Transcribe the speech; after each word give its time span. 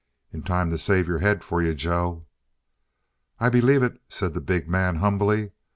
"In 0.33 0.41
time 0.41 0.71
to 0.71 0.79
save 0.79 1.07
your 1.07 1.19
head 1.19 1.43
for 1.43 1.61
you, 1.61 1.75
Joe." 1.75 2.25
"I 3.39 3.49
believe 3.49 3.83
it," 3.83 4.01
said 4.09 4.33
the 4.33 4.41
big 4.41 4.67
man 4.67 4.95
humbly. 4.95 5.51